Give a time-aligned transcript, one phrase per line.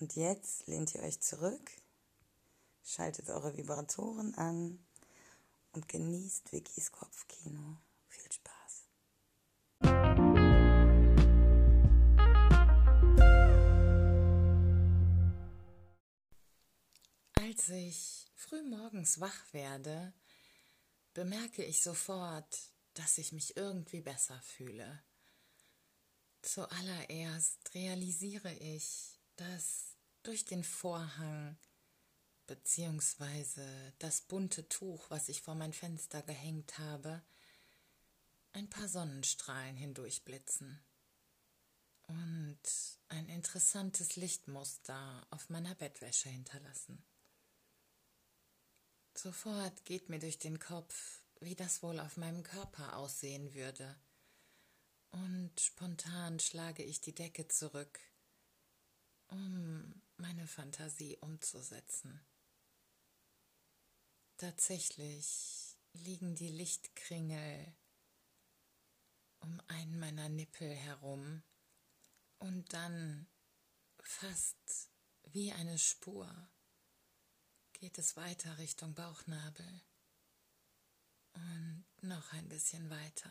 [0.00, 1.70] Und jetzt lehnt ihr euch zurück,
[2.82, 4.82] schaltet eure Vibratoren an
[5.72, 7.76] und genießt Vickys Kopfkino.
[8.08, 8.86] Viel Spaß.
[17.34, 20.14] Als ich früh morgens wach werde,
[21.12, 25.02] bemerke ich sofort, dass ich mich irgendwie besser fühle.
[26.40, 31.56] Zuallererst realisiere ich, dass durch den Vorhang
[32.46, 37.22] beziehungsweise das bunte Tuch, was ich vor mein Fenster gehängt habe,
[38.52, 40.84] ein paar Sonnenstrahlen hindurchblitzen
[42.02, 42.60] und
[43.08, 47.02] ein interessantes Lichtmuster auf meiner Bettwäsche hinterlassen.
[49.16, 53.98] Sofort geht mir durch den Kopf, wie das wohl auf meinem Körper aussehen würde,
[55.12, 57.98] und spontan schlage ich die Decke zurück,
[59.30, 62.20] um meine Fantasie umzusetzen.
[64.36, 67.74] Tatsächlich liegen die Lichtkringel
[69.40, 71.42] um einen meiner Nippel herum
[72.38, 73.26] und dann
[74.02, 74.90] fast
[75.24, 76.50] wie eine Spur
[77.72, 79.82] geht es weiter Richtung Bauchnabel
[81.32, 83.30] und noch ein bisschen weiter.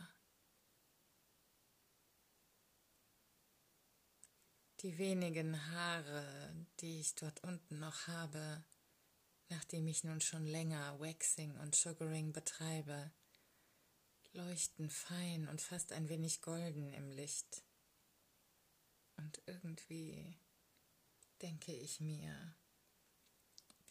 [4.81, 8.63] Die wenigen Haare, die ich dort unten noch habe,
[9.49, 13.11] nachdem ich nun schon länger Waxing und Sugaring betreibe,
[14.31, 17.61] leuchten fein und fast ein wenig golden im Licht.
[19.17, 20.37] Und irgendwie
[21.41, 22.55] denke ich mir,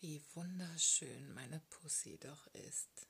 [0.01, 3.07] wie wunderschön meine Pussy doch ist.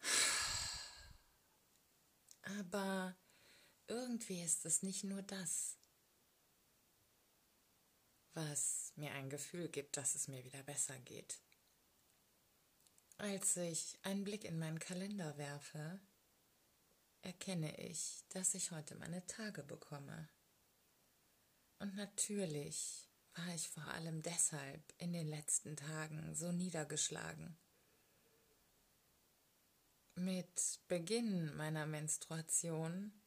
[2.58, 3.14] Aber
[3.90, 5.76] irgendwie ist es nicht nur das,
[8.34, 11.40] was mir ein Gefühl gibt, dass es mir wieder besser geht.
[13.18, 16.00] Als ich einen Blick in meinen Kalender werfe,
[17.22, 20.28] erkenne ich, dass ich heute meine Tage bekomme.
[21.80, 27.58] Und natürlich war ich vor allem deshalb in den letzten Tagen so niedergeschlagen.
[30.14, 33.19] Mit Beginn meiner Menstruation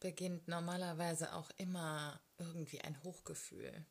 [0.00, 3.84] beginnt normalerweise auch immer irgendwie ein Hochgefühl.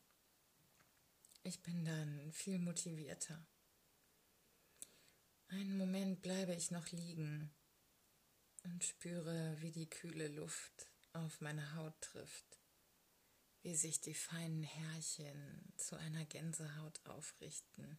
[1.43, 3.45] Ich bin dann viel motivierter.
[5.49, 7.53] Einen Moment bleibe ich noch liegen
[8.63, 12.59] und spüre, wie die kühle Luft auf meine Haut trifft,
[13.61, 17.97] wie sich die feinen Härchen zu einer Gänsehaut aufrichten.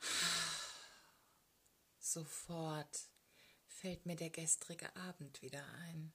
[1.98, 3.10] Sofort
[3.80, 6.12] fällt mir der gestrige Abend wieder ein.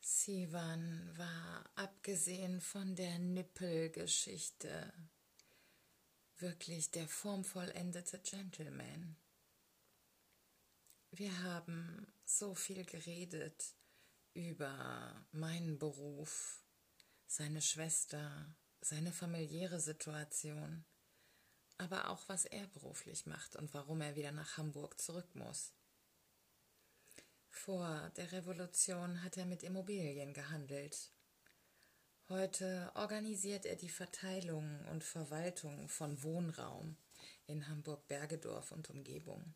[0.00, 4.92] Sivan war, abgesehen von der Nippelgeschichte,
[6.36, 9.16] wirklich der formvollendete Gentleman.
[11.10, 13.74] Wir haben so viel geredet
[14.34, 16.62] über meinen Beruf,
[17.26, 20.84] seine Schwester, seine familiäre Situation
[21.78, 25.72] aber auch was er beruflich macht und warum er wieder nach Hamburg zurück muss.
[27.48, 31.12] Vor der Revolution hat er mit Immobilien gehandelt.
[32.28, 36.96] Heute organisiert er die Verteilung und Verwaltung von Wohnraum
[37.46, 39.54] in Hamburg-Bergedorf und Umgebung.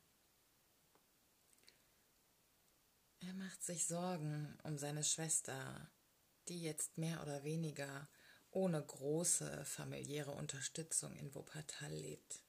[3.21, 5.91] Er macht sich Sorgen um seine Schwester,
[6.49, 8.09] die jetzt mehr oder weniger
[8.59, 12.43] ohne große familiäre Unterstützung in Wuppertal lebt.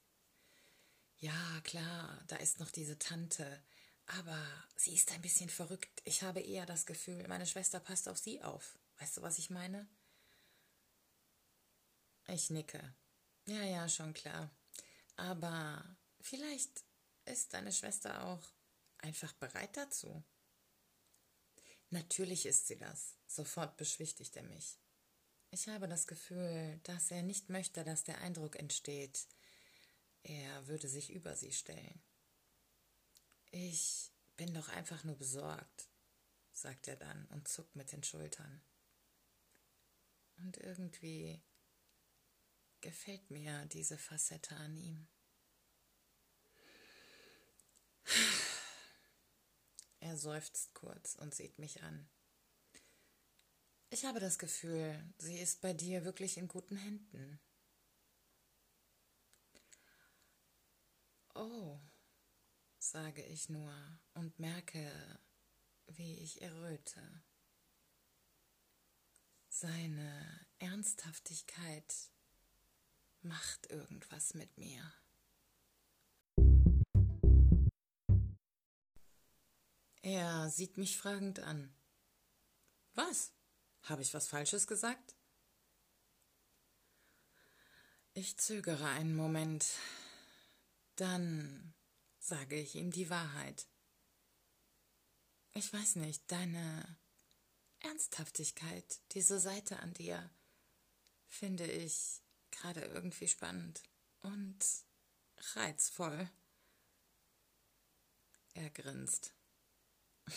[1.17, 3.61] Ja, klar, da ist noch diese Tante,
[4.11, 4.43] Aber
[4.75, 6.01] sie ist ein bisschen verrückt.
[6.03, 8.79] Ich habe eher das Gefühl, meine Schwester passt auf sie auf.
[8.97, 9.87] Weißt du, was ich meine?
[12.27, 12.95] Ich nicke.
[13.45, 14.49] Ja, ja, schon klar.
[15.15, 16.83] Aber vielleicht
[17.25, 18.51] ist deine Schwester auch
[18.97, 20.23] einfach bereit dazu.
[21.91, 23.15] Natürlich ist sie das.
[23.27, 24.79] Sofort beschwichtigt er mich.
[25.51, 29.27] Ich habe das Gefühl, dass er nicht möchte, dass der Eindruck entsteht,
[30.23, 32.01] er würde sich über sie stellen.
[33.51, 35.89] Ich bin doch einfach nur besorgt,
[36.51, 38.61] sagt er dann und zuckt mit den Schultern.
[40.37, 41.41] Und irgendwie
[42.81, 45.07] gefällt mir diese Facette an ihm.
[50.01, 52.09] Er seufzt kurz und sieht mich an.
[53.91, 57.39] Ich habe das Gefühl, sie ist bei dir wirklich in guten Händen.
[61.33, 61.79] Oh,
[62.77, 63.73] sage ich nur
[64.13, 65.19] und merke,
[65.87, 67.23] wie ich erröte.
[69.47, 72.11] Seine Ernsthaftigkeit
[73.21, 74.93] macht irgendwas mit mir.
[80.03, 81.73] Er sieht mich fragend an.
[82.93, 83.33] Was?
[83.83, 85.15] Habe ich was Falsches gesagt?
[88.13, 89.65] Ich zögere einen Moment.
[90.95, 91.73] Dann
[92.19, 93.67] sage ich ihm die Wahrheit.
[95.53, 96.97] Ich weiß nicht, deine
[97.79, 100.29] Ernsthaftigkeit, diese Seite an dir,
[101.27, 102.21] finde ich
[102.51, 103.81] gerade irgendwie spannend
[104.21, 104.65] und
[105.55, 106.29] reizvoll.
[108.53, 109.33] Er grinst.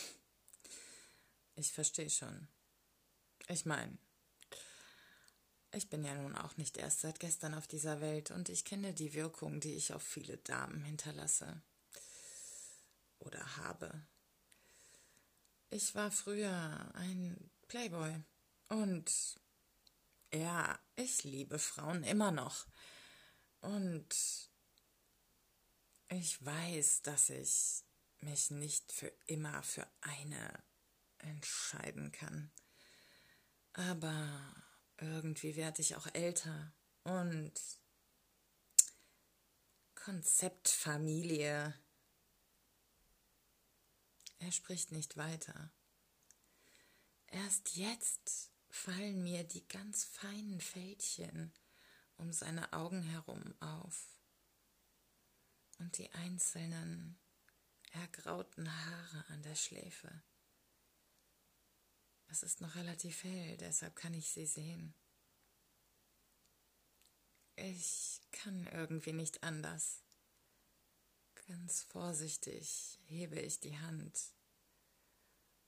[1.54, 2.48] Ich verstehe schon.
[3.52, 3.98] Ich meine,
[5.72, 8.94] ich bin ja nun auch nicht erst seit gestern auf dieser Welt und ich kenne
[8.94, 11.60] die Wirkung, die ich auf viele Damen hinterlasse.
[13.18, 14.06] Oder habe.
[15.68, 18.22] Ich war früher ein Playboy
[18.68, 19.12] und
[20.32, 22.66] ja, ich liebe Frauen immer noch.
[23.60, 24.08] Und
[26.08, 27.84] ich weiß, dass ich
[28.20, 30.62] mich nicht für immer für eine
[31.18, 32.50] entscheiden kann.
[33.74, 34.54] Aber
[34.98, 36.72] irgendwie werde ich auch älter
[37.04, 37.52] und
[39.94, 41.74] Konzeptfamilie.
[44.38, 45.72] Er spricht nicht weiter.
[47.28, 51.52] Erst jetzt fallen mir die ganz feinen Fältchen
[52.16, 54.18] um seine Augen herum auf
[55.78, 57.18] und die einzelnen
[57.92, 60.22] ergrauten Haare an der Schläfe.
[62.32, 64.94] Es ist noch relativ hell, deshalb kann ich sie sehen.
[67.56, 70.02] Ich kann irgendwie nicht anders.
[71.46, 74.18] Ganz vorsichtig hebe ich die Hand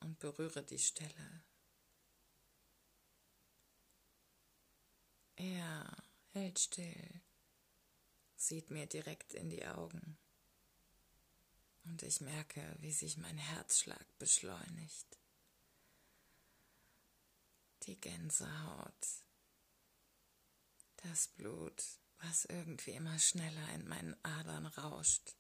[0.01, 1.45] und berühre die Stelle.
[5.37, 7.21] Er hält still,
[8.37, 10.17] sieht mir direkt in die Augen
[11.85, 15.19] und ich merke, wie sich mein Herzschlag beschleunigt
[17.85, 19.07] die Gänsehaut,
[20.97, 21.83] das Blut,
[22.19, 25.35] was irgendwie immer schneller in meinen Adern rauscht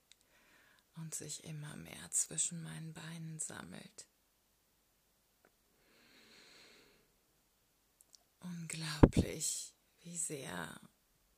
[0.96, 4.06] und sich immer mehr zwischen meinen Beinen sammelt.
[8.40, 10.80] Unglaublich, wie sehr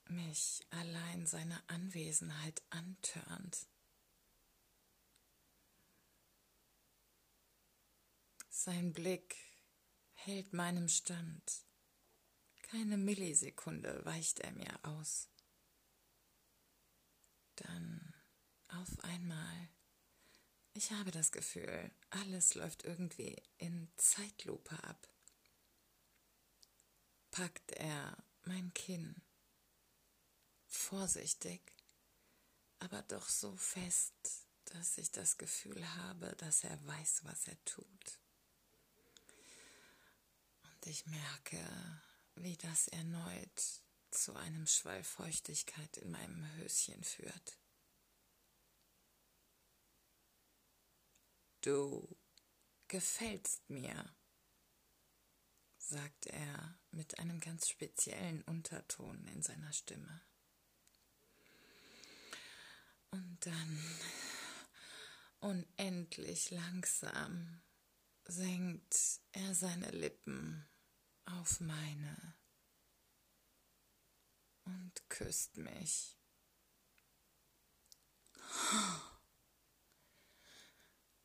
[0.08, 3.66] mich allein seine Anwesenheit antörnt.
[8.48, 9.45] Sein Blick
[10.26, 11.62] hält meinem Stand.
[12.62, 15.28] Keine Millisekunde weicht er mir aus.
[17.54, 18.12] Dann
[18.66, 19.68] auf einmal.
[20.74, 25.08] Ich habe das Gefühl, alles läuft irgendwie in Zeitlupe ab.
[27.30, 29.22] Packt er mein Kinn.
[30.66, 31.72] Vorsichtig,
[32.80, 38.25] aber doch so fest, dass ich das Gefühl habe, dass er weiß, was er tut
[40.86, 42.02] ich merke,
[42.36, 47.58] wie das erneut zu einem Schwall Feuchtigkeit in meinem Höschen führt.
[51.60, 52.16] Du
[52.88, 54.14] gefällst mir,
[55.78, 60.22] sagt er mit einem ganz speziellen Unterton in seiner Stimme.
[63.10, 63.96] Und dann
[65.40, 67.62] unendlich langsam
[68.24, 70.68] senkt er seine Lippen
[71.26, 72.34] auf meine
[74.64, 76.16] und küsst mich.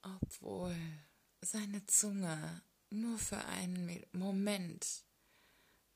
[0.01, 0.75] obwohl
[1.41, 5.03] seine Zunge nur für einen Moment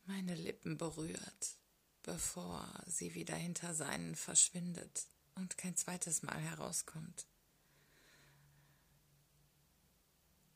[0.05, 1.57] meine Lippen berührt,
[2.03, 7.25] bevor sie wieder hinter seinen verschwindet und kein zweites Mal herauskommt.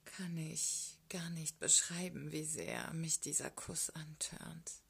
[0.06, 4.84] Kann ich gar nicht beschreiben, wie sehr mich dieser Kuss antörnt.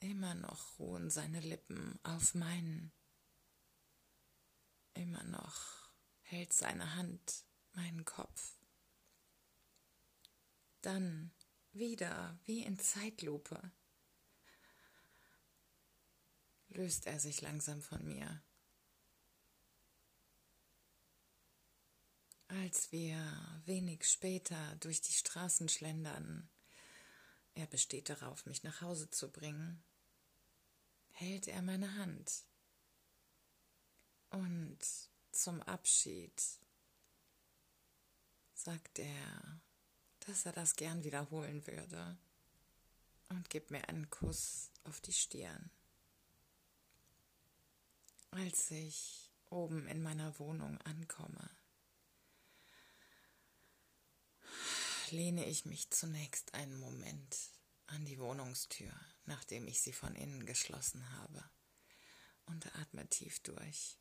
[0.00, 2.92] Immer noch ruhen seine Lippen auf meinen.
[4.94, 8.58] Immer noch hält seine Hand meinen Kopf.
[10.80, 11.30] Dann
[11.72, 13.72] wieder wie in Zeitlupe
[16.68, 18.42] löst er sich langsam von mir.
[22.62, 23.18] Als wir
[23.64, 26.48] wenig später durch die Straßen schlendern,
[27.54, 29.82] er besteht darauf, mich nach Hause zu bringen,
[31.10, 32.44] hält er meine Hand.
[34.30, 34.78] Und
[35.32, 36.40] zum Abschied
[38.54, 39.60] sagt er,
[40.20, 42.16] dass er das gern wiederholen würde
[43.28, 45.72] und gibt mir einen Kuss auf die Stirn.
[48.30, 51.50] Als ich oben in meiner Wohnung ankomme,
[55.10, 57.36] lehne ich mich zunächst einen Moment
[57.86, 58.92] an die Wohnungstür
[59.26, 61.44] nachdem ich sie von innen geschlossen habe,
[62.46, 63.98] und atme tief durch.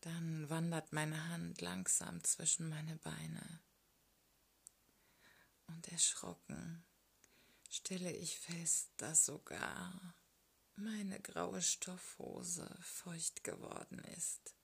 [0.00, 3.60] Dann wandert meine Hand langsam zwischen meine Beine.
[5.66, 6.84] Und erschrocken
[7.68, 10.14] stelle ich fest, dass sogar
[10.76, 14.54] meine graue Stoffhose feucht geworden ist.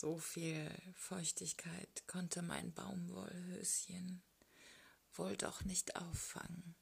[0.00, 4.22] So viel Feuchtigkeit konnte mein Baumwollhöschen
[5.14, 6.76] wohl doch nicht auffangen.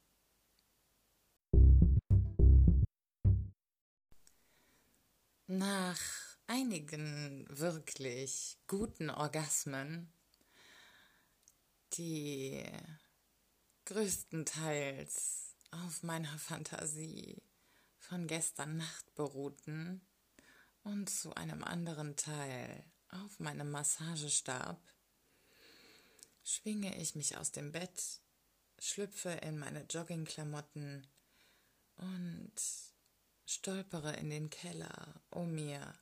[5.46, 5.98] Nach
[6.46, 10.12] einigen wirklich guten Orgasmen,
[11.94, 12.66] die
[13.86, 17.42] größtenteils auf meiner Fantasie
[17.98, 20.06] von gestern Nacht beruhten
[20.82, 24.80] und zu einem anderen Teil auf meinem Massagestab,
[26.44, 28.20] schwinge ich mich aus dem Bett
[28.78, 31.06] schlüpfe in meine Joggingklamotten
[31.96, 32.52] und
[33.46, 35.94] stolpere in den Keller, um mir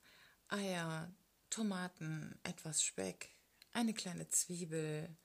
[0.49, 1.13] Eier,
[1.51, 3.31] Tomaten, etwas Speck,
[3.73, 5.17] eine kleine Zwiebel,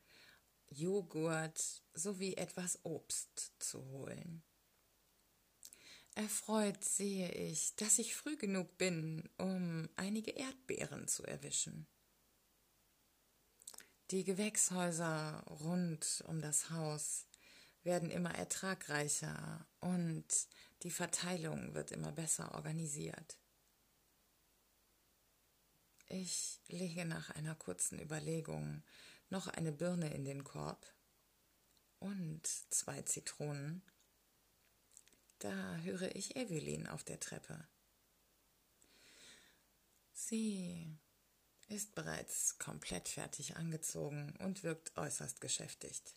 [0.69, 4.43] Joghurt sowie etwas Obst zu holen.
[6.19, 11.87] Erfreut sehe ich, dass ich früh genug bin, um einige Erdbeeren zu erwischen.
[14.11, 17.25] Die Gewächshäuser rund um das Haus
[17.83, 20.25] werden immer ertragreicher und
[20.83, 23.39] die Verteilung wird immer besser organisiert.
[26.09, 28.83] Ich lege nach einer kurzen Überlegung
[29.29, 30.85] noch eine Birne in den Korb
[31.99, 33.83] und zwei Zitronen.
[35.39, 37.65] Da höre ich Evelyn auf der Treppe.
[40.11, 40.97] Sie
[41.69, 46.15] ist bereits komplett fertig angezogen und wirkt äußerst geschäftigt.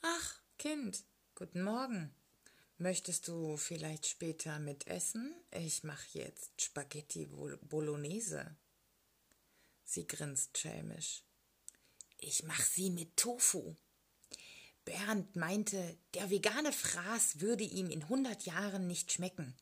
[0.00, 1.04] Ach, Kind,
[1.36, 2.12] guten Morgen.
[2.78, 5.32] Möchtest du vielleicht später mitessen?
[5.52, 8.56] Ich mache jetzt Spaghetti Bolognese.
[9.84, 11.22] Sie grinst schelmisch.
[12.18, 13.76] Ich mach sie mit Tofu.
[14.84, 19.54] Bernd meinte, der vegane Fraß würde ihm in hundert Jahren nicht schmecken.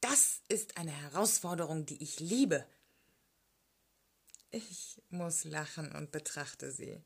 [0.00, 2.66] Das ist eine Herausforderung, die ich liebe.
[4.50, 7.02] Ich muss lachen und betrachte sie.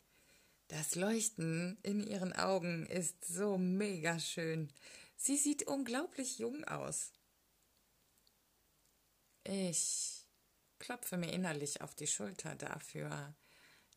[0.68, 4.72] Das Leuchten in ihren Augen ist so mega schön.
[5.16, 7.12] Sie sieht unglaublich jung aus.
[9.44, 10.26] Ich
[10.78, 13.34] klopfe mir innerlich auf die Schulter dafür,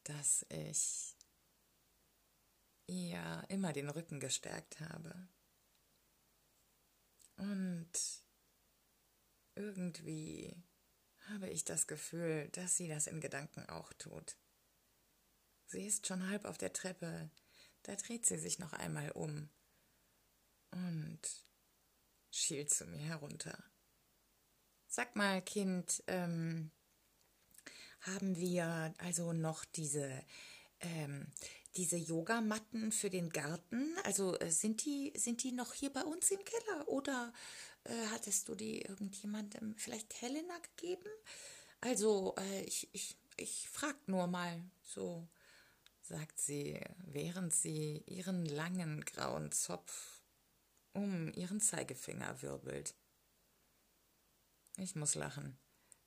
[0.04, 1.16] dass ich
[2.90, 5.28] ihr immer den Rücken gestärkt habe.
[7.38, 7.92] Und
[9.56, 10.56] irgendwie
[11.30, 14.36] habe ich das Gefühl, dass sie das in Gedanken auch tut.
[15.68, 17.30] Sie ist schon halb auf der Treppe.
[17.84, 19.50] Da dreht sie sich noch einmal um
[20.72, 21.22] und
[22.32, 23.64] schielt zu mir herunter.
[24.88, 26.72] Sag mal, Kind, ähm,
[28.02, 30.24] haben wir also noch diese,
[30.80, 31.32] ähm,
[31.76, 33.96] diese Yogamatten für den Garten?
[34.04, 37.34] Also äh, sind die, sind die noch hier bei uns im Keller oder
[37.84, 41.10] äh, hattest du die irgendjemandem, vielleicht Helena gegeben?
[41.82, 45.28] Also äh, ich, ich, ich frag nur mal so
[46.10, 50.24] sagt sie, während sie ihren langen grauen Zopf
[50.94, 52.96] um ihren Zeigefinger wirbelt.
[54.78, 55.58] Ich muss lachen.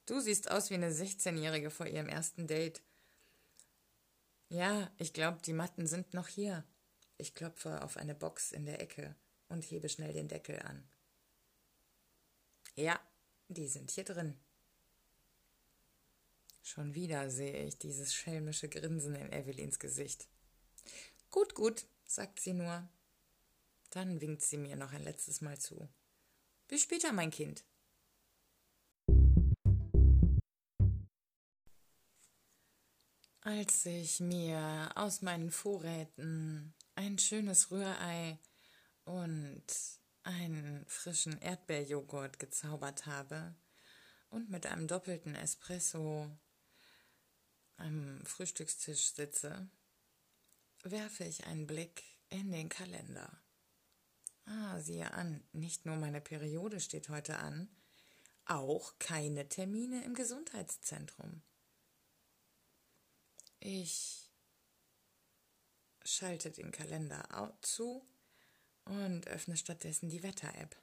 [0.07, 2.83] Du siehst aus wie eine 16-Jährige vor ihrem ersten Date.
[4.53, 6.63] Ja, ich glaube, die Matten sind noch hier.
[7.17, 9.17] Ich klopfe auf eine Box in der Ecke
[9.49, 10.87] und hebe schnell den Deckel an.
[12.75, 13.01] Ja,
[13.49, 14.39] die sind hier drin.
[16.61, 20.29] Schon wieder sehe ich dieses schelmische Grinsen in Evelyns Gesicht.
[21.31, 22.87] Gut, gut, sagt sie nur.
[23.89, 25.89] Dann winkt sie mir noch ein letztes Mal zu.
[26.69, 27.65] Bis später, mein Kind.
[33.45, 38.39] Als ich mir aus meinen Vorräten ein schönes Rührei
[39.05, 39.65] und
[40.23, 43.57] einen frischen Erdbeerjoghurt gezaubert habe
[44.31, 46.31] und mit einem doppelten Espresso
[47.79, 49.69] am Frühstückstisch sitze,
[50.85, 53.43] werfe ich einen Blick in den Kalender.
[54.45, 57.69] Ah, siehe an, nicht nur meine Periode steht heute an,
[58.45, 61.43] auch keine Termine im Gesundheitszentrum.
[63.65, 64.29] Ich
[66.05, 68.05] schalte den Kalender zu
[68.85, 70.77] und öffne stattdessen die Wetter-App.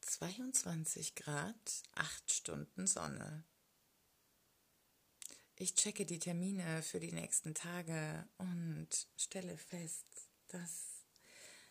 [0.00, 3.44] 22 Grad, 8 Stunden Sonne.
[5.54, 11.04] Ich checke die Termine für die nächsten Tage und stelle fest, dass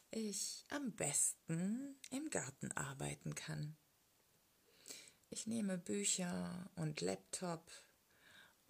[0.09, 3.75] ich am besten im Garten arbeiten kann.
[5.29, 7.69] Ich nehme Bücher und Laptop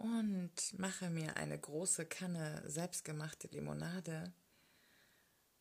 [0.00, 4.32] und mache mir eine große Kanne selbstgemachte Limonade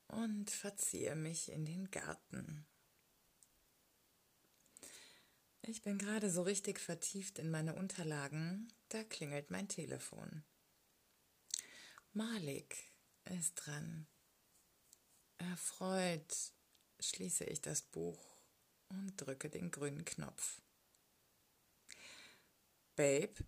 [0.07, 2.65] und verziehe mich in den Garten.
[5.61, 10.45] Ich bin gerade so richtig vertieft in meine Unterlagen, da klingelt mein Telefon.
[12.13, 12.77] Malik
[13.25, 14.07] ist dran.
[15.37, 16.53] Erfreut
[17.01, 18.41] schließe ich das Buch
[18.87, 20.61] und drücke den grünen Knopf.
[22.95, 23.43] Babe,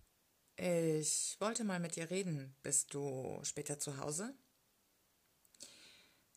[0.56, 2.54] ich wollte mal mit dir reden.
[2.62, 4.34] Bist du später zu Hause?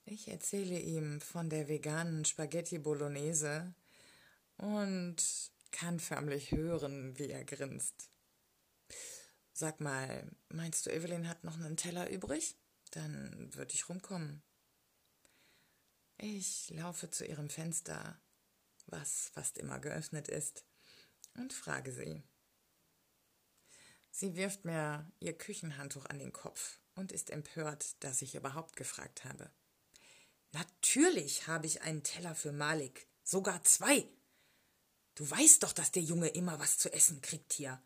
[0.06, 3.74] Ich erzähle ihm von der veganen Spaghetti Bolognese
[4.58, 5.16] und
[5.72, 8.10] kann förmlich hören, wie er grinst.
[9.52, 12.56] Sag mal, meinst du, Evelyn hat noch einen Teller übrig?
[12.92, 14.44] Dann würde ich rumkommen.
[16.18, 18.20] Ich laufe zu ihrem Fenster,
[18.86, 20.66] was fast immer geöffnet ist,
[21.34, 22.24] und frage sie.
[24.18, 29.26] Sie wirft mir ihr Küchenhandtuch an den Kopf und ist empört, dass ich überhaupt gefragt
[29.26, 29.52] habe.
[30.54, 34.08] Natürlich habe ich einen Teller für Malik, sogar zwei.
[35.16, 37.82] Du weißt doch, dass der Junge immer was zu essen kriegt hier.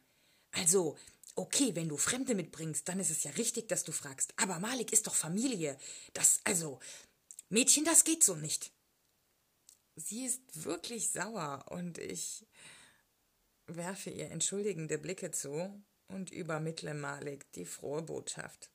[0.51, 0.99] Also,
[1.33, 4.31] okay, wenn du Fremde mitbringst, dann ist es ja richtig, dass du fragst.
[4.37, 5.79] Aber Malik ist doch Familie.
[6.13, 6.79] Das, also,
[7.49, 8.71] Mädchen, das geht so nicht.
[9.95, 12.45] Sie ist wirklich sauer und ich
[13.65, 18.71] werfe ihr entschuldigende Blicke zu und übermittle Malik die frohe Botschaft.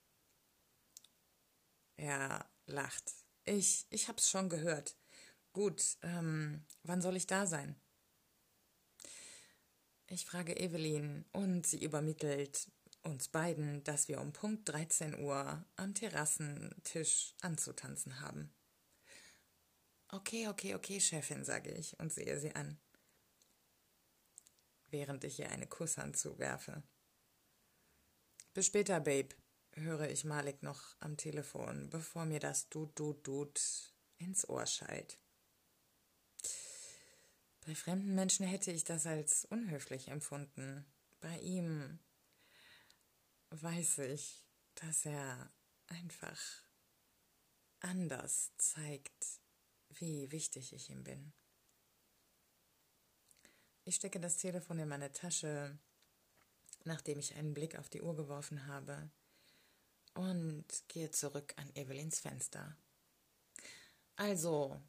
[1.96, 3.12] Er lacht.
[3.44, 4.96] Ich, ich hab's schon gehört.
[5.52, 7.76] Gut, ähm, wann soll ich da sein?
[10.08, 12.70] Ich frage Evelyn und sie übermittelt
[13.02, 18.52] uns beiden, dass wir um Punkt 13 Uhr am Terrassentisch anzutanzen haben.
[20.08, 22.78] Okay, okay, okay, Chefin, sage ich und sehe sie an,
[24.90, 26.82] während ich ihr eine Kusshand zuwerfe.
[28.54, 29.34] Bis später, Babe,
[29.72, 33.60] höre ich Malik noch am Telefon, bevor mir das Dut, Dut, Dut
[34.18, 35.18] ins Ohr schallt.
[37.66, 40.86] Bei fremden Menschen hätte ich das als unhöflich empfunden.
[41.20, 41.98] Bei ihm
[43.50, 45.52] weiß ich, dass er
[45.88, 46.40] einfach
[47.80, 49.40] anders zeigt,
[49.88, 51.32] wie wichtig ich ihm bin.
[53.82, 55.76] Ich stecke das Telefon in meine Tasche,
[56.84, 59.10] nachdem ich einen Blick auf die Uhr geworfen habe,
[60.14, 62.76] und gehe zurück an Evelyns Fenster.
[64.16, 64.80] Also,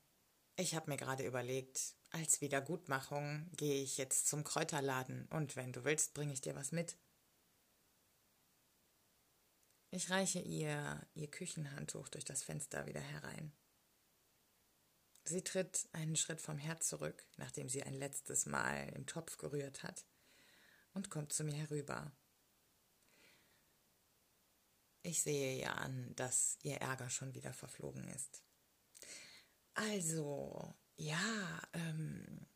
[0.56, 5.84] ich habe mir gerade überlegt, als Wiedergutmachung gehe ich jetzt zum Kräuterladen und wenn du
[5.84, 6.96] willst, bringe ich dir was mit.
[9.90, 13.52] Ich reiche ihr ihr Küchenhandtuch durch das Fenster wieder herein.
[15.24, 19.82] Sie tritt einen Schritt vom Herd zurück, nachdem sie ein letztes Mal im Topf gerührt
[19.82, 20.06] hat,
[20.96, 22.12] und kommt zu mir herüber.
[25.04, 28.42] Ich sehe ihr an, dass ihr Ärger schon wieder verflogen ist.
[29.76, 32.48] Also, ja, ähm,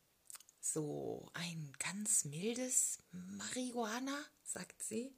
[0.60, 5.14] so ein ganz mildes Marihuana, sagt sie.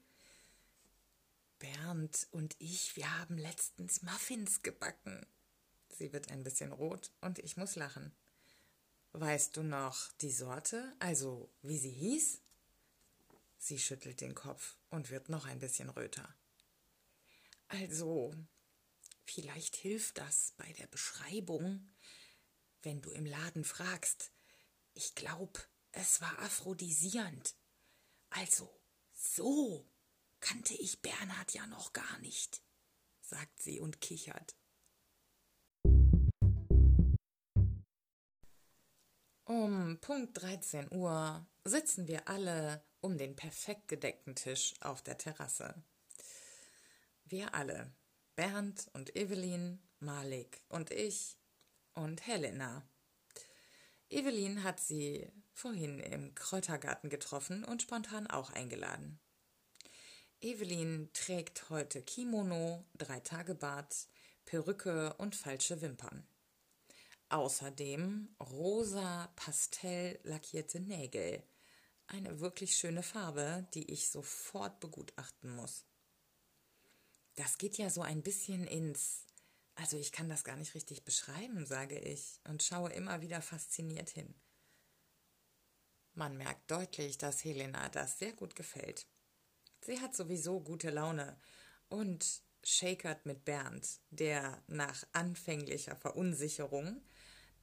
[1.59, 5.25] Bernd und ich, wir haben letztens Muffins gebacken.
[5.89, 8.13] Sie wird ein bisschen rot und ich muss lachen.
[9.13, 12.42] Weißt du noch die Sorte, also wie sie hieß?
[13.65, 16.35] Sie schüttelt den Kopf und wird noch ein bisschen röter.
[17.69, 18.35] Also,
[19.25, 21.89] vielleicht hilft das bei der Beschreibung,
[22.83, 24.33] wenn du im Laden fragst.
[24.95, 27.55] Ich glaub, es war aphrodisierend.
[28.31, 28.69] Also,
[29.13, 29.89] so
[30.41, 32.65] kannte ich Bernhard ja noch gar nicht,
[33.21, 34.57] sagt sie und kichert.
[39.45, 45.75] Um Punkt 13 Uhr sitzen wir alle um den perfekt gedeckten Tisch auf der Terrasse.
[47.25, 47.93] Wir alle,
[48.37, 51.37] Bernd und Evelyn, Malik und ich
[51.95, 52.83] und Helena.
[54.09, 59.21] Evelyn hat sie vorhin im Kräutergarten getroffen und spontan auch eingeladen.
[60.41, 64.09] Evelyn trägt heute Kimono, Dreitagebart,
[64.45, 66.27] Perücke und falsche Wimpern.
[67.29, 71.43] Außerdem rosa Pastell lackierte Nägel.
[72.13, 75.87] Eine wirklich schöne Farbe, die ich sofort begutachten muss.
[77.37, 79.25] Das geht ja so ein bisschen ins.
[79.77, 84.11] Also ich kann das gar nicht richtig beschreiben, sage ich und schaue immer wieder fasziniert
[84.11, 84.35] hin.
[86.13, 89.07] Man merkt deutlich, dass Helena das sehr gut gefällt.
[89.81, 91.41] Sie hat sowieso gute Laune
[91.89, 97.03] und shakert mit Bernd, der nach anfänglicher Verunsicherung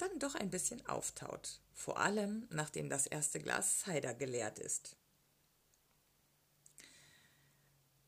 [0.02, 4.96] dann doch ein bisschen auftaut, vor allem nachdem das erste Glas Cider geleert ist.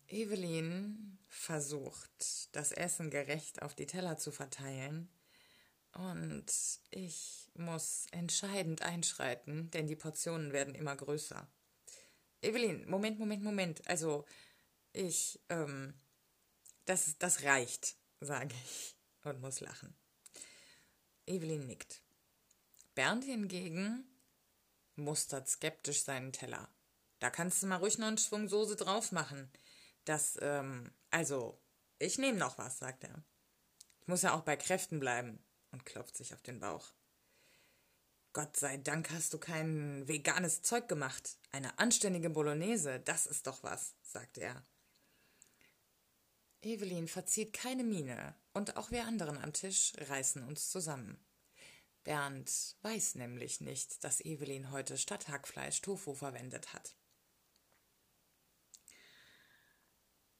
[0.07, 5.09] Evelyn versucht, das Essen gerecht auf die Teller zu verteilen,
[5.93, 6.45] und
[6.91, 11.47] ich muss entscheidend einschreiten, denn die Portionen werden immer größer.
[12.41, 13.87] Evelyn, Moment, Moment, Moment.
[13.87, 14.25] Also,
[14.93, 15.93] ich, ähm,
[16.85, 19.95] das, das reicht, sage ich und muss lachen.
[21.31, 22.01] Evelyn nickt.
[22.93, 24.05] Bernd hingegen
[24.95, 26.67] mustert skeptisch seinen Teller.
[27.19, 29.49] Da kannst du mal ruhig noch einen Schwung Soße drauf machen.
[30.03, 31.57] Das, ähm, also,
[31.99, 33.23] ich nehme noch was, sagt er.
[34.01, 35.41] Ich muss ja auch bei Kräften bleiben
[35.71, 36.91] und klopft sich auf den Bauch.
[38.33, 41.37] Gott sei Dank hast du kein veganes Zeug gemacht.
[41.51, 44.65] Eine anständige Bolognese, das ist doch was, sagt er.
[46.63, 51.19] Evelyn verzieht keine Miene und auch wir anderen am Tisch reißen uns zusammen.
[52.03, 56.95] Bernd weiß nämlich nicht, dass Evelyn heute statt Hackfleisch Tofu verwendet hat.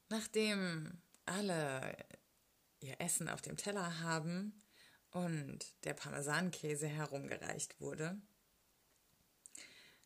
[0.10, 1.96] Nachdem alle
[2.80, 4.62] ihr Essen auf dem Teller haben
[5.12, 8.20] und der Parmesankäse herumgereicht wurde,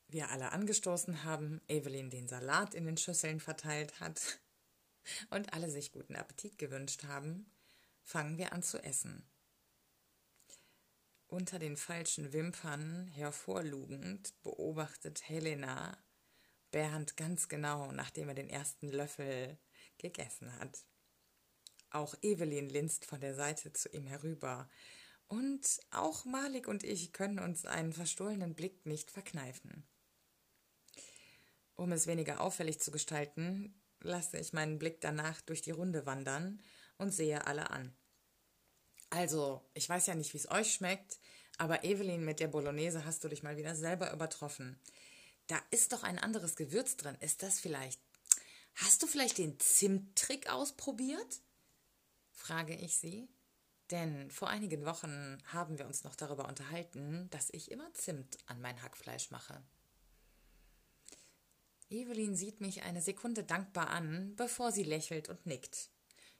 [0.08, 4.40] wir alle angestoßen haben, Evelyn den Salat in den Schüsseln verteilt hat
[5.30, 7.52] und alle sich guten Appetit gewünscht haben,
[8.04, 9.28] fangen wir an zu essen.
[11.28, 15.98] Unter den falschen Wimpern hervorlugend beobachtet Helena
[16.72, 19.58] Bernd ganz genau, nachdem er den ersten Löffel
[19.98, 20.86] gegessen hat.
[21.90, 24.70] Auch Evelyn linst von der Seite zu ihm herüber.
[25.28, 29.88] Und auch Malik und ich können uns einen verstohlenen Blick nicht verkneifen.
[31.76, 36.62] Um es weniger auffällig zu gestalten, lasse ich meinen Blick danach durch die Runde wandern
[36.98, 37.96] und sehe alle an.
[39.10, 41.20] Also, ich weiß ja nicht, wie es euch schmeckt,
[41.58, 44.80] aber Evelyn mit der Bolognese hast du dich mal wieder selber übertroffen.
[45.48, 47.18] Da ist doch ein anderes Gewürz drin.
[47.20, 48.02] Ist das vielleicht.
[48.76, 51.42] Hast du vielleicht den Zimttrick ausprobiert?
[52.32, 53.30] frage ich sie.
[53.92, 58.60] Denn vor einigen Wochen haben wir uns noch darüber unterhalten, dass ich immer Zimt an
[58.60, 59.64] mein Hackfleisch mache.
[61.90, 65.90] Evelyn sieht mich eine Sekunde dankbar an, bevor sie lächelt und nickt.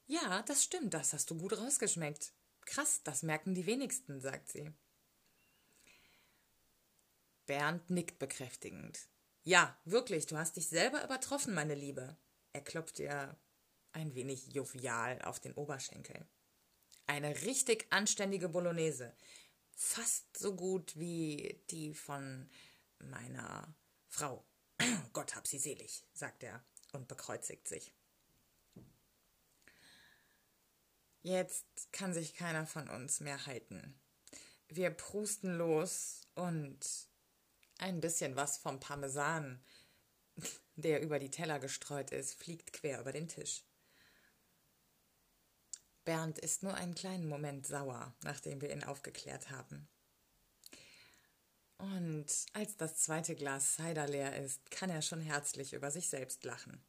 [0.08, 2.34] Ja, das stimmt, das hast du gut rausgeschmeckt.
[2.66, 4.72] Krass, das merken die wenigsten, sagt sie.
[7.46, 9.08] Bernd nickt bekräftigend.
[9.44, 12.18] Ja, wirklich, du hast dich selber übertroffen, meine Liebe.
[12.54, 13.38] Er klopft ihr
[13.94, 16.26] ein wenig jovial auf den Oberschenkel.
[17.06, 19.16] Eine richtig anständige Bolognese.
[19.76, 22.50] Fast so gut wie die von
[22.98, 23.76] meiner
[24.08, 24.44] Frau.
[25.14, 27.94] Gott hab sie selig, sagt er und bekreuzigt sich.
[31.22, 34.00] Jetzt kann sich keiner von uns mehr halten.
[34.68, 36.80] Wir prusten los und
[37.78, 39.64] ein bisschen was vom Parmesan,
[40.76, 43.64] der über die Teller gestreut ist, fliegt quer über den Tisch.
[46.04, 49.88] Bernd ist nur einen kleinen Moment sauer, nachdem wir ihn aufgeklärt haben.
[51.78, 56.44] Und als das zweite Glas Cider leer ist, kann er schon herzlich über sich selbst
[56.46, 56.82] lachen.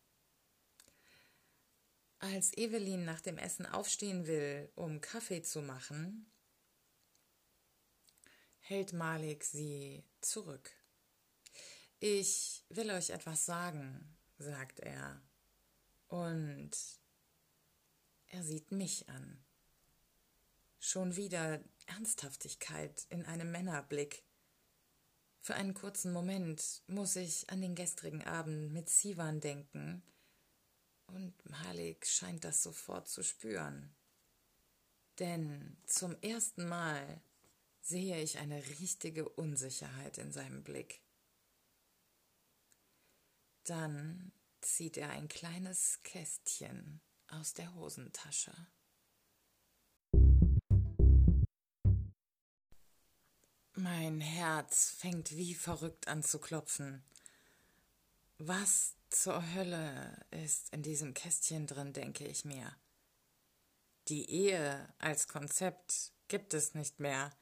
[2.19, 6.31] Als Evelyn nach dem Essen aufstehen will, um Kaffee zu machen,
[8.61, 10.73] hält Malik sie zurück.
[12.01, 15.21] Ich will euch etwas sagen, sagt er,
[16.09, 16.71] und
[18.29, 19.45] er sieht mich an.
[20.79, 24.26] Schon wieder Ernsthaftigkeit in einem Männerblick.
[25.47, 30.03] Für einen kurzen Moment muss ich an den gestrigen Abend mit Sivan denken,
[31.07, 33.95] und Malik scheint das sofort zu spüren.
[35.21, 37.23] Denn zum ersten Mal
[37.81, 41.01] sehe ich eine richtige Unsicherheit in seinem Blick.
[43.63, 44.33] Dann
[44.63, 48.67] zieht er ein kleines Kästchen aus der Hosentasche.
[53.79, 57.05] Mein Herz fängt wie verrückt an zu klopfen.
[58.39, 62.75] Was zur Hölle ist in diesem Kästchen drin, denke ich mir.
[64.09, 67.37] Die Ehe als Konzept gibt es nicht mehr,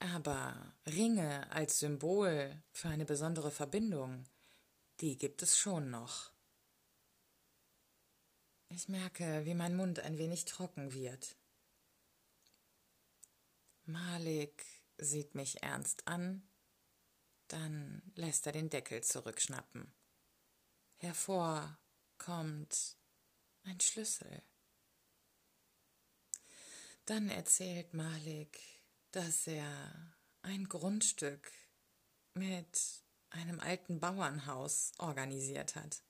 [0.00, 4.26] aber Ringe als Symbol für eine besondere Verbindung,
[5.00, 6.30] die gibt es schon noch.
[8.68, 11.36] Ich merke, wie mein Mund ein wenig trocken wird.
[13.86, 16.48] Malik sieht mich ernst an,
[17.48, 19.92] dann lässt er den Deckel zurückschnappen.
[20.96, 21.78] Hervor
[22.18, 22.96] kommt
[23.62, 24.42] ein Schlüssel.
[27.06, 28.58] Dann erzählt Malik,
[29.12, 31.50] dass er ein Grundstück
[32.34, 36.02] mit einem alten Bauernhaus organisiert hat.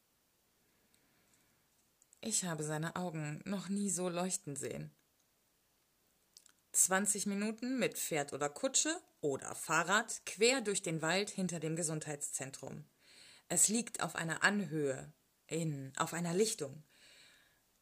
[2.20, 4.92] Ich habe seine Augen noch nie so leuchten sehen.
[6.78, 12.84] 20 Minuten mit Pferd oder Kutsche oder Fahrrad quer durch den Wald hinter dem Gesundheitszentrum.
[13.48, 15.12] Es liegt auf einer Anhöhe,
[15.46, 16.84] in, auf einer Lichtung.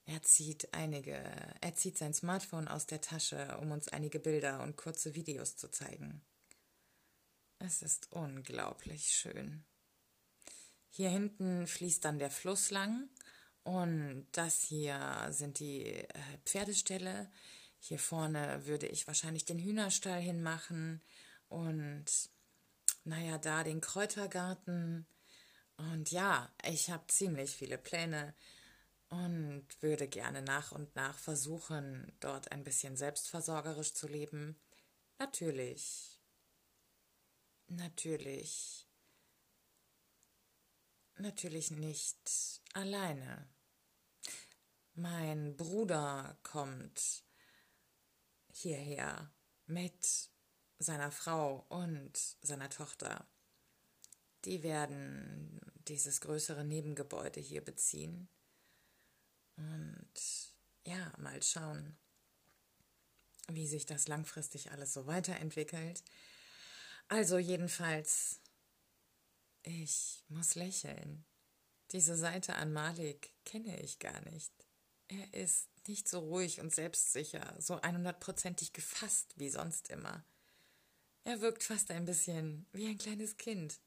[0.04, 1.20] Er zieht einige,
[1.60, 5.68] er zieht sein Smartphone aus der Tasche, um uns einige Bilder und kurze Videos zu
[5.68, 6.24] zeigen.
[7.58, 9.64] Es ist unglaublich schön.
[10.90, 13.08] Hier hinten fließt dann der Fluss lang
[13.64, 16.08] und das hier sind die äh,
[16.44, 17.30] Pferdeställe.
[17.78, 21.02] Hier vorne würde ich wahrscheinlich den Hühnerstall hinmachen
[21.48, 22.04] und
[23.04, 25.06] naja, da den Kräutergarten.
[25.76, 28.34] Und ja, ich habe ziemlich viele Pläne
[29.08, 34.60] und würde gerne nach und nach versuchen, dort ein bisschen selbstversorgerisch zu leben.
[35.18, 36.20] Natürlich.
[37.68, 38.88] Natürlich.
[41.18, 43.48] Natürlich nicht alleine.
[44.94, 47.25] Mein Bruder kommt
[48.56, 49.32] hierher
[49.66, 50.30] mit
[50.78, 53.26] seiner Frau und seiner Tochter.
[54.44, 58.28] Die werden dieses größere Nebengebäude hier beziehen.
[59.56, 60.10] Und
[60.86, 61.96] ja, mal schauen,
[63.48, 66.02] wie sich das langfristig alles so weiterentwickelt.
[67.08, 68.40] Also jedenfalls,
[69.62, 71.24] ich muss lächeln.
[71.92, 74.52] Diese Seite an Malik kenne ich gar nicht.
[75.08, 80.24] Er ist nicht so ruhig und selbstsicher, so 100%ig gefasst wie sonst immer.
[81.24, 83.80] Er wirkt fast ein bisschen wie ein kleines Kind.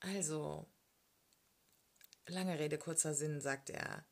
[0.00, 0.66] Also,
[2.26, 4.06] lange Rede, kurzer Sinn, sagt er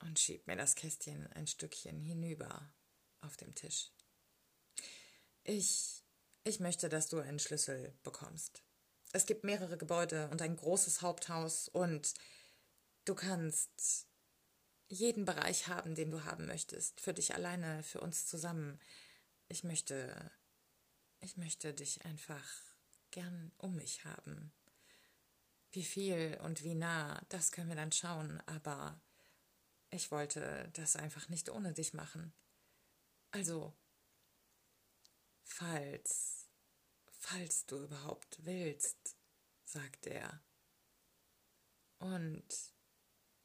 [0.00, 2.72] und schiebt mir das Kästchen ein Stückchen hinüber
[3.20, 3.90] auf dem Tisch.
[5.44, 6.04] Ich,
[6.44, 8.62] ich möchte, dass du einen Schlüssel bekommst.
[9.12, 12.12] Es gibt mehrere Gebäude und ein großes Haupthaus und
[13.04, 14.07] du kannst
[14.88, 18.80] jeden Bereich haben, den du haben möchtest, für dich alleine, für uns zusammen.
[19.48, 20.30] Ich möchte,
[21.20, 22.46] ich möchte dich einfach
[23.10, 24.52] gern um mich haben.
[25.70, 29.00] Wie viel und wie nah, das können wir dann schauen, aber
[29.90, 32.32] ich wollte das einfach nicht ohne dich machen.
[33.30, 33.74] Also,
[35.44, 36.48] falls,
[37.10, 39.16] falls du überhaupt willst,
[39.64, 40.42] sagt er.
[41.98, 42.44] Und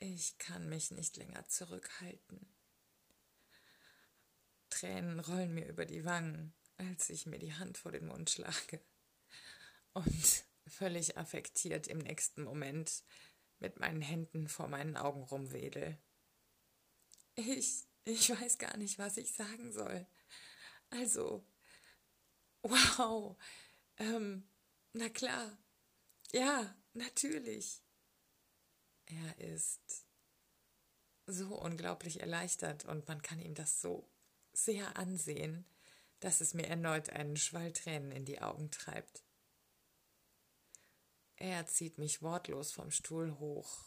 [0.04, 2.54] ich kann mich nicht länger zurückhalten.
[4.70, 8.82] Tränen rollen mir über die Wangen, als ich mir die Hand vor den Mund schlage.
[9.94, 13.04] Und völlig affektiert im nächsten Moment
[13.60, 15.98] mit meinen Händen vor meinen Augen rumwedel.
[17.36, 20.06] Ich, ich weiß gar nicht, was ich sagen soll.
[20.90, 21.48] Also,
[22.62, 23.38] wow,
[23.98, 24.50] ähm,
[24.92, 25.58] na klar,
[26.34, 27.83] ja, natürlich.
[29.14, 30.06] Er ist
[31.26, 34.10] so unglaublich erleichtert und man kann ihm das so
[34.54, 35.66] sehr ansehen,
[36.20, 39.24] dass es mir erneut einen Schwall Tränen in die Augen treibt.
[41.36, 43.86] Er zieht mich wortlos vom Stuhl hoch,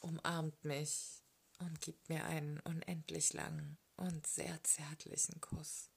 [0.00, 1.22] umarmt mich
[1.58, 5.90] und gibt mir einen unendlich langen und sehr zärtlichen Kuss.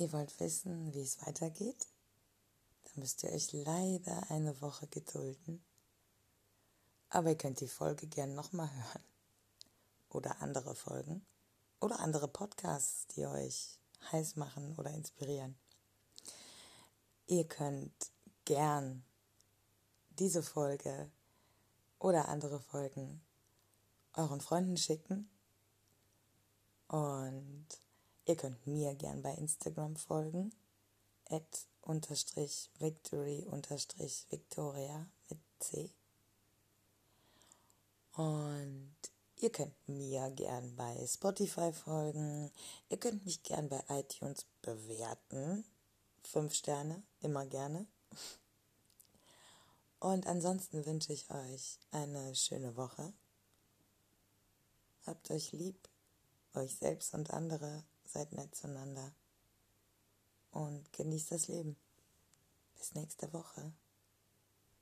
[0.00, 1.86] Ihr wollt wissen, wie es weitergeht,
[2.84, 5.62] dann müsst ihr euch leider eine Woche gedulden.
[7.10, 9.04] Aber ihr könnt die Folge gern nochmal hören.
[10.08, 11.24] Oder andere Folgen.
[11.80, 13.78] Oder andere Podcasts, die euch
[14.10, 15.56] heiß machen oder inspirieren.
[17.26, 18.10] Ihr könnt
[18.44, 19.04] gern
[20.18, 21.10] diese Folge
[21.98, 23.20] oder andere Folgen
[24.14, 25.30] euren Freunden schicken.
[26.88, 27.66] Und
[28.30, 30.52] ihr könnt mir gern bei Instagram folgen.
[31.28, 35.90] At unterstrich victory unterstrich victoria mit C.
[38.12, 38.94] Und
[39.36, 42.52] ihr könnt mir gern bei Spotify folgen.
[42.88, 45.64] Ihr könnt mich gern bei iTunes bewerten.
[46.22, 47.86] Fünf Sterne, immer gerne.
[49.98, 53.12] Und ansonsten wünsche ich euch eine schöne Woche.
[55.04, 55.88] Habt euch lieb,
[56.54, 59.12] euch selbst und andere, seid nett zueinander
[60.50, 61.76] und genießt das Leben.
[62.76, 63.72] Bis nächste Woche.